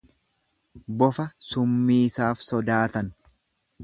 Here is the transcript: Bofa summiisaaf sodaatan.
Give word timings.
Bofa 1.01 1.25
summiisaaf 1.49 2.41
sodaatan. 2.47 3.13